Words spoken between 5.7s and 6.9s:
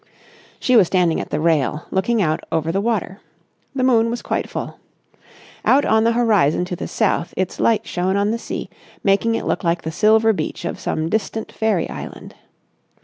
on the horizon to the